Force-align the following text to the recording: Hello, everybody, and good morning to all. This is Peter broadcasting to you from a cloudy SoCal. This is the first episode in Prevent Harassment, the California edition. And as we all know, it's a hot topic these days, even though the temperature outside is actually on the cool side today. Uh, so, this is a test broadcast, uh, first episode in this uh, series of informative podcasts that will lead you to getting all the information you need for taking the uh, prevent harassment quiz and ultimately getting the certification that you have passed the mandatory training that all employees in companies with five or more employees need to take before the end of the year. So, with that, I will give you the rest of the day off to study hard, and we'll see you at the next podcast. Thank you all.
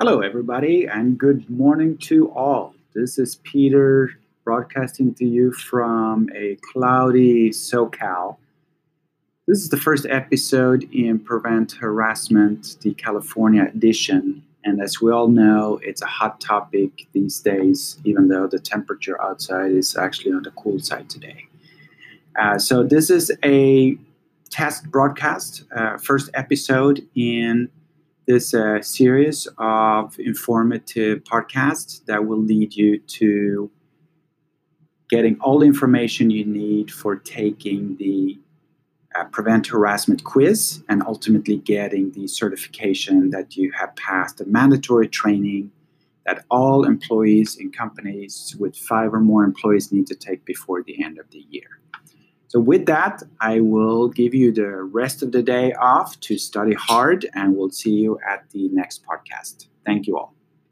Hello, 0.00 0.22
everybody, 0.22 0.86
and 0.86 1.16
good 1.16 1.48
morning 1.48 1.96
to 1.98 2.28
all. 2.32 2.74
This 2.96 3.16
is 3.16 3.36
Peter 3.36 4.10
broadcasting 4.42 5.14
to 5.14 5.24
you 5.24 5.52
from 5.52 6.28
a 6.34 6.58
cloudy 6.72 7.50
SoCal. 7.50 8.36
This 9.46 9.58
is 9.58 9.68
the 9.68 9.76
first 9.76 10.04
episode 10.10 10.88
in 10.92 11.20
Prevent 11.20 11.70
Harassment, 11.74 12.76
the 12.80 12.92
California 12.94 13.70
edition. 13.72 14.42
And 14.64 14.82
as 14.82 15.00
we 15.00 15.12
all 15.12 15.28
know, 15.28 15.78
it's 15.80 16.02
a 16.02 16.06
hot 16.06 16.40
topic 16.40 17.06
these 17.12 17.38
days, 17.38 17.96
even 18.02 18.26
though 18.26 18.48
the 18.48 18.58
temperature 18.58 19.22
outside 19.22 19.70
is 19.70 19.96
actually 19.96 20.32
on 20.32 20.42
the 20.42 20.50
cool 20.50 20.80
side 20.80 21.08
today. 21.08 21.46
Uh, 22.36 22.58
so, 22.58 22.82
this 22.82 23.10
is 23.10 23.30
a 23.44 23.96
test 24.50 24.90
broadcast, 24.90 25.62
uh, 25.70 25.98
first 25.98 26.30
episode 26.34 27.06
in 27.14 27.70
this 28.26 28.54
uh, 28.54 28.80
series 28.82 29.46
of 29.58 30.18
informative 30.18 31.24
podcasts 31.24 32.04
that 32.06 32.24
will 32.26 32.40
lead 32.40 32.74
you 32.74 32.98
to 32.98 33.70
getting 35.10 35.38
all 35.40 35.58
the 35.58 35.66
information 35.66 36.30
you 36.30 36.44
need 36.44 36.90
for 36.90 37.16
taking 37.16 37.96
the 37.98 38.38
uh, 39.14 39.24
prevent 39.26 39.66
harassment 39.66 40.24
quiz 40.24 40.82
and 40.88 41.02
ultimately 41.06 41.56
getting 41.58 42.10
the 42.12 42.26
certification 42.26 43.30
that 43.30 43.56
you 43.56 43.70
have 43.72 43.94
passed 43.96 44.38
the 44.38 44.46
mandatory 44.46 45.06
training 45.06 45.70
that 46.26 46.44
all 46.50 46.84
employees 46.84 47.56
in 47.56 47.70
companies 47.70 48.56
with 48.58 48.76
five 48.76 49.12
or 49.12 49.20
more 49.20 49.44
employees 49.44 49.92
need 49.92 50.06
to 50.06 50.14
take 50.14 50.44
before 50.44 50.82
the 50.82 51.02
end 51.04 51.18
of 51.18 51.30
the 51.30 51.44
year. 51.50 51.78
So, 52.48 52.60
with 52.60 52.86
that, 52.86 53.22
I 53.40 53.60
will 53.60 54.08
give 54.08 54.34
you 54.34 54.52
the 54.52 54.82
rest 54.82 55.22
of 55.22 55.32
the 55.32 55.42
day 55.42 55.72
off 55.74 56.18
to 56.20 56.38
study 56.38 56.74
hard, 56.74 57.26
and 57.34 57.56
we'll 57.56 57.70
see 57.70 57.90
you 57.90 58.18
at 58.28 58.48
the 58.50 58.68
next 58.68 59.04
podcast. 59.04 59.66
Thank 59.84 60.06
you 60.06 60.16
all. 60.16 60.34